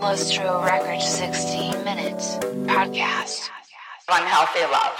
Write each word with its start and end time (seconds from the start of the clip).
Lustro 0.00 0.64
Records 0.64 1.04
60 1.04 1.82
Minutes 1.82 2.36
Podcast. 2.66 3.50
Unhealthy 4.08 4.62
love. 4.70 4.94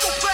Como 0.00 0.27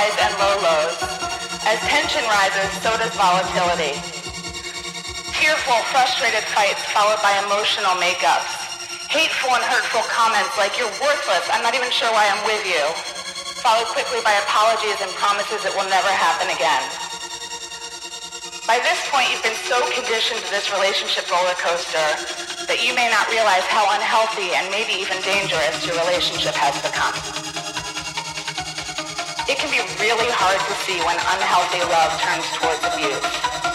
highs 0.00 0.16
and 0.16 0.32
low 0.40 0.56
lows. 0.64 0.96
As 1.68 1.76
tension 1.84 2.24
rises, 2.24 2.72
so 2.80 2.88
does 2.96 3.12
volatility. 3.20 3.92
Tearful, 5.36 5.80
frustrated 5.92 6.40
fights 6.56 6.80
followed 6.96 7.20
by 7.20 7.36
emotional 7.44 8.00
makeups. 8.00 8.48
Hateful 9.12 9.52
and 9.52 9.64
hurtful 9.68 10.00
comments 10.08 10.56
like, 10.56 10.72
you're 10.80 10.94
worthless, 11.04 11.44
I'm 11.52 11.60
not 11.60 11.76
even 11.76 11.92
sure 11.92 12.08
why 12.16 12.32
I'm 12.32 12.40
with 12.48 12.64
you. 12.64 12.80
Followed 13.60 13.92
quickly 13.92 14.24
by 14.24 14.32
apologies 14.40 14.96
and 15.04 15.12
promises 15.20 15.68
it 15.68 15.72
will 15.76 15.88
never 15.92 16.08
happen 16.08 16.48
again. 16.48 16.84
By 18.64 18.80
this 18.80 19.00
point, 19.12 19.28
you've 19.28 19.44
been 19.44 19.60
so 19.68 19.76
conditioned 19.92 20.40
to 20.40 20.48
this 20.48 20.72
relationship 20.72 21.28
roller 21.28 21.58
coaster 21.60 22.08
that 22.64 22.80
you 22.80 22.96
may 22.96 23.12
not 23.12 23.28
realize 23.28 23.66
how 23.68 23.84
unhealthy 23.92 24.56
and 24.56 24.64
maybe 24.72 24.96
even 24.96 25.20
dangerous 25.20 25.84
your 25.84 25.98
relationship 26.00 26.56
has 26.56 26.72
become. 26.80 27.39
It 29.50 29.58
can 29.58 29.68
be 29.68 29.82
really 30.00 30.30
hard 30.30 30.60
to 30.62 30.74
see 30.86 31.00
when 31.02 31.16
unhealthy 31.18 31.82
love 31.90 32.14
turns 32.22 32.46
towards 32.54 32.86
abuse. 32.86 33.69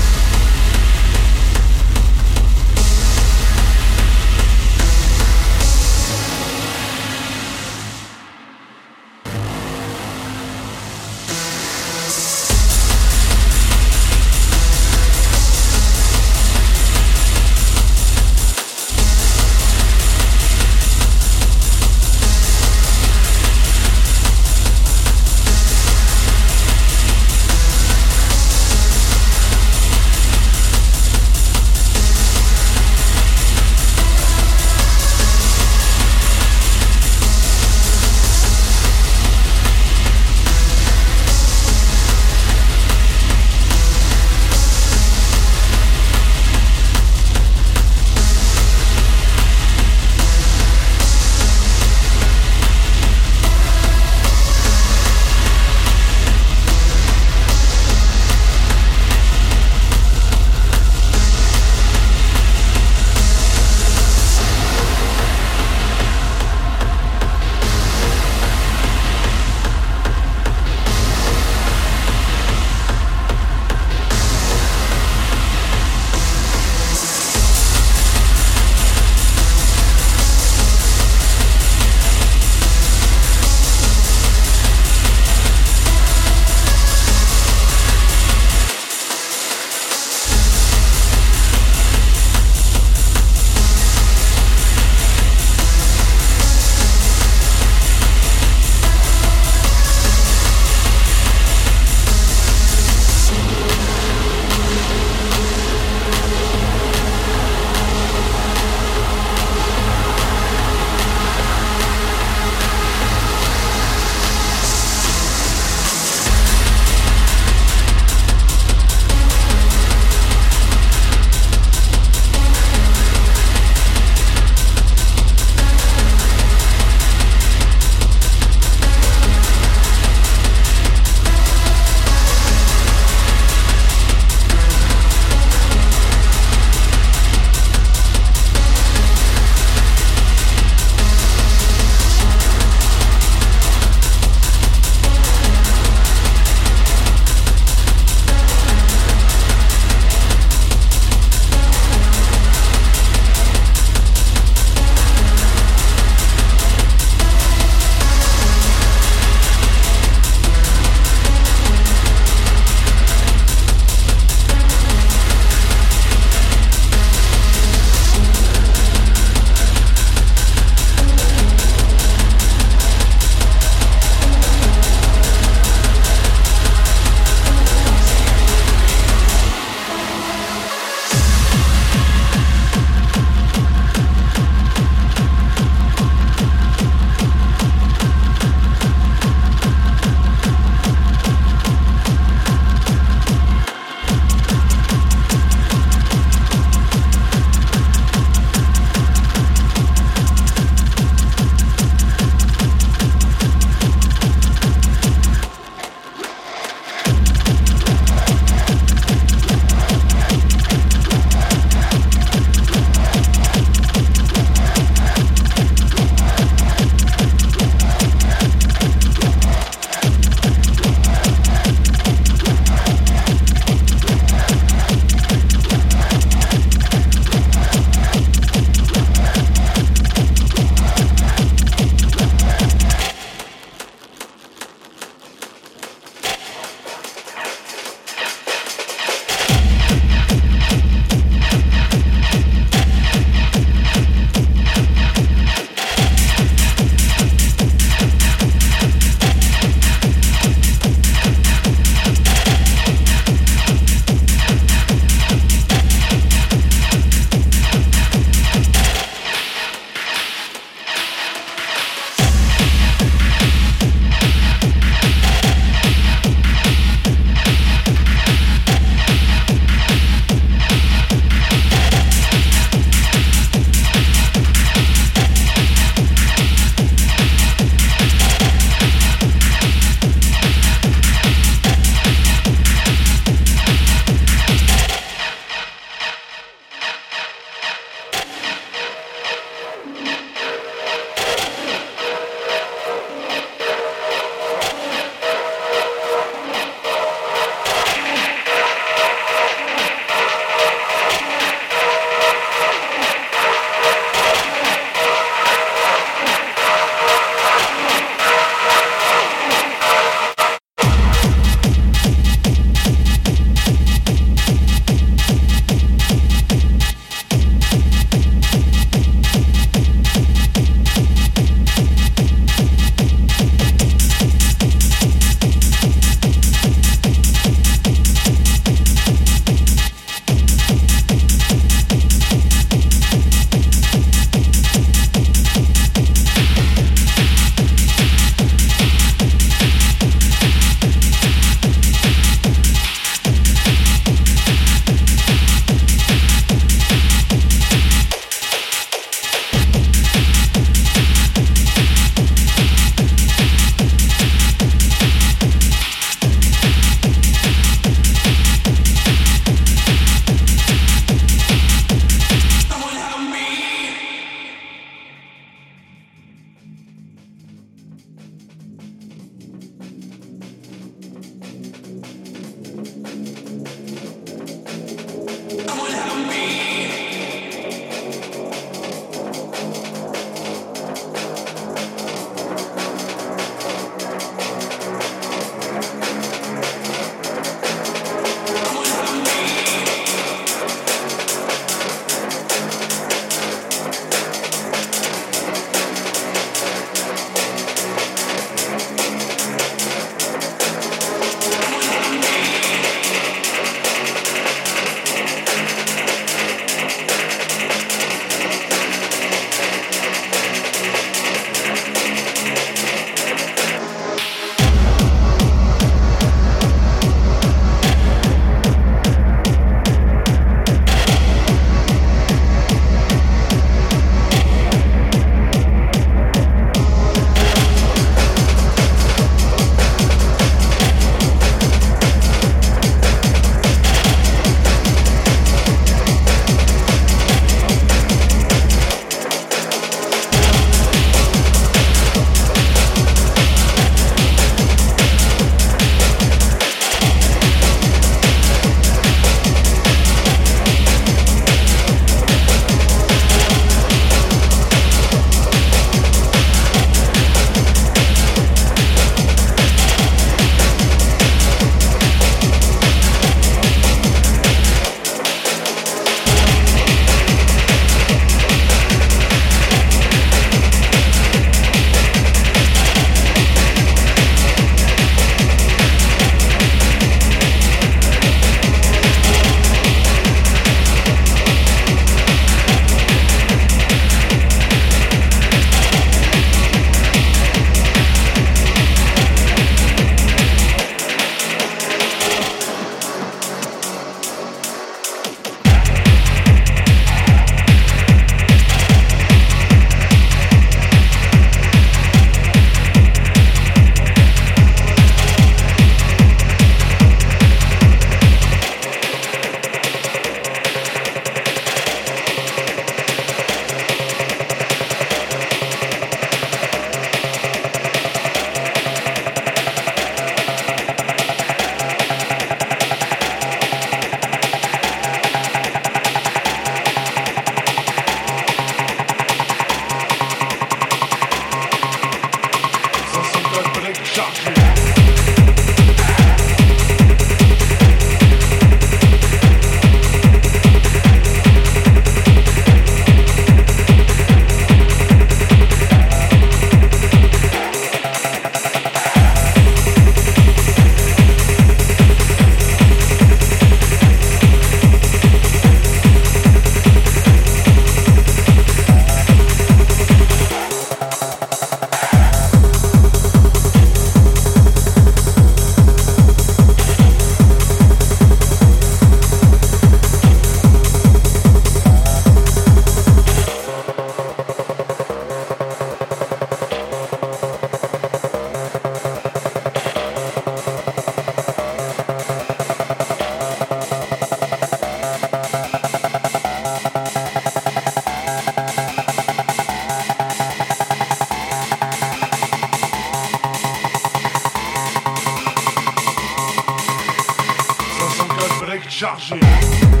chargé. 599.01 600.00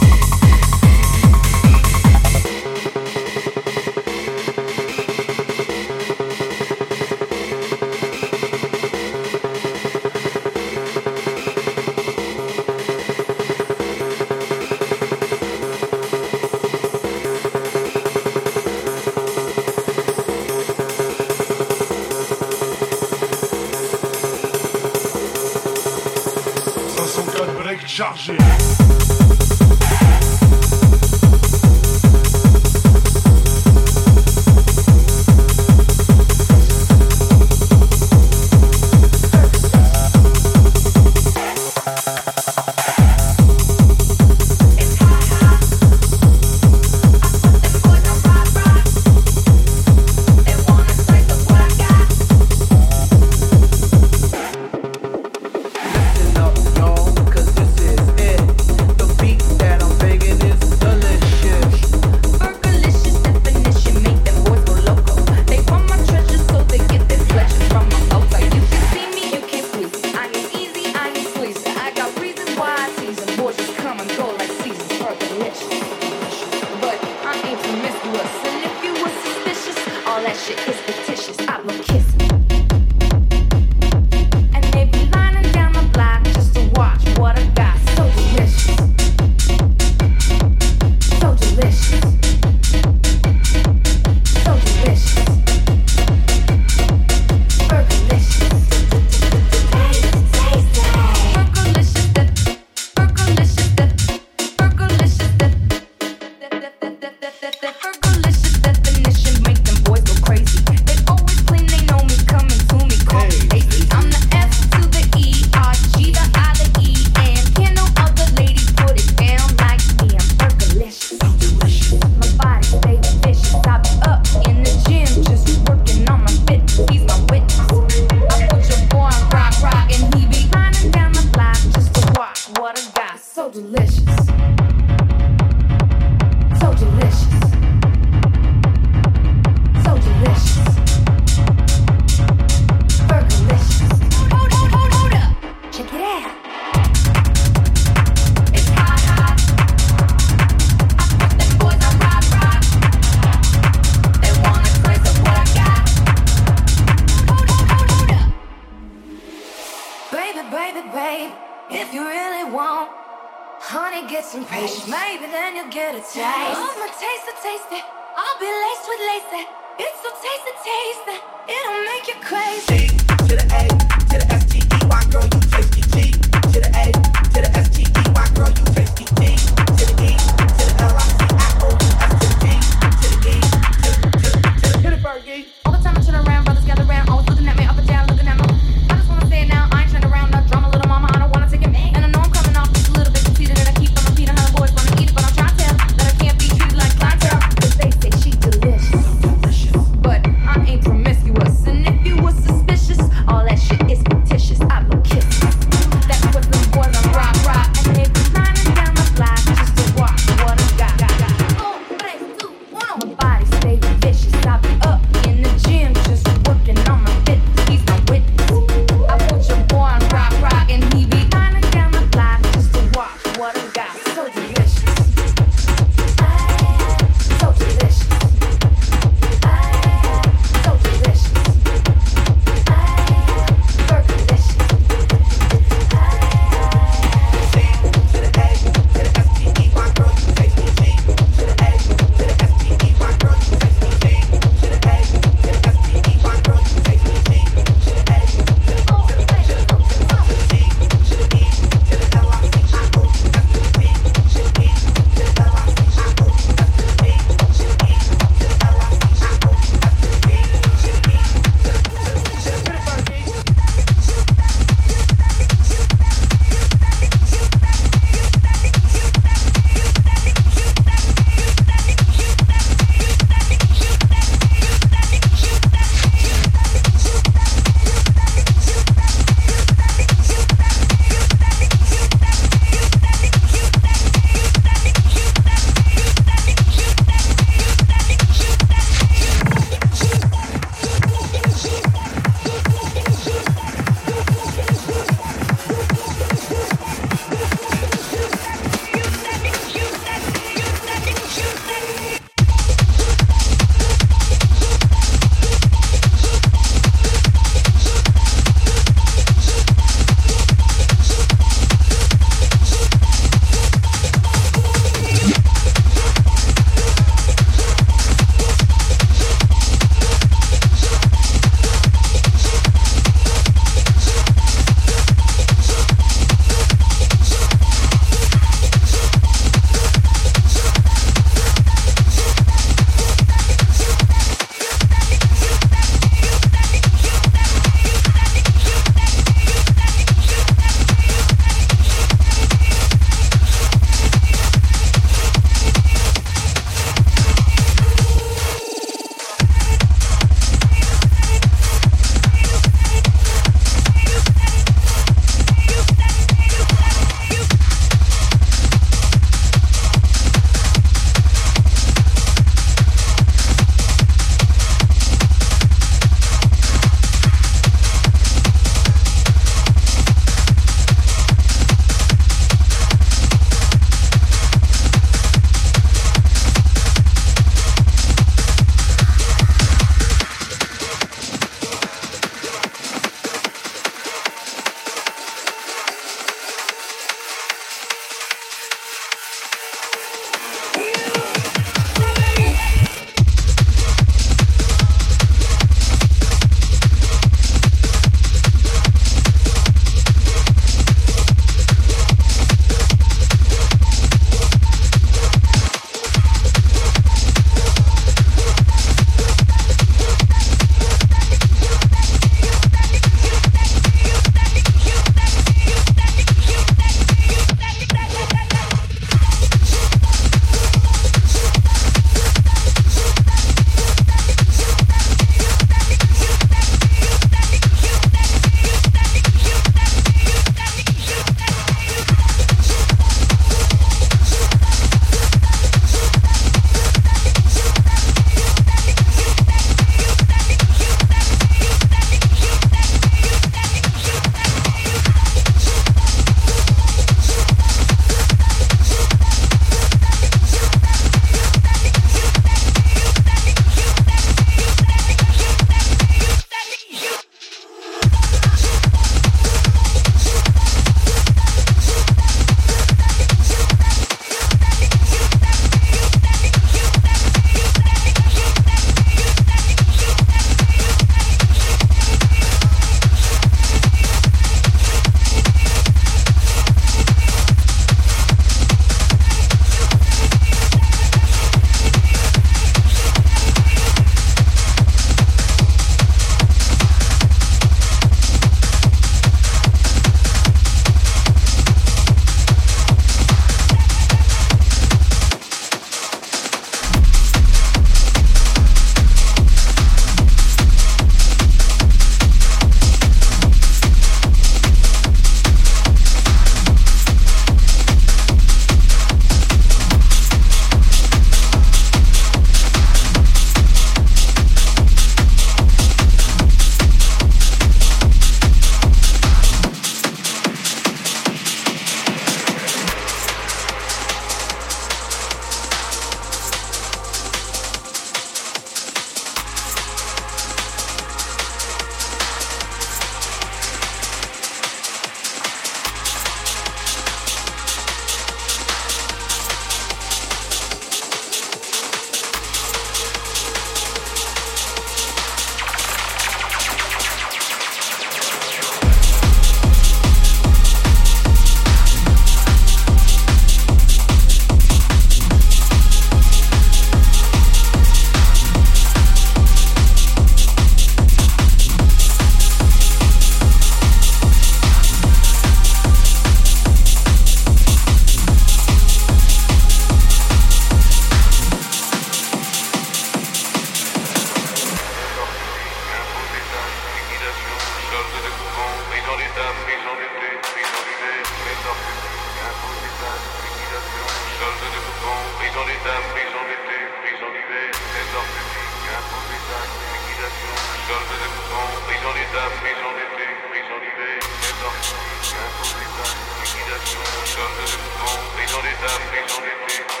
Okay, 599.21 599.37
okay, 599.37 599.83
okay. 599.83 600.00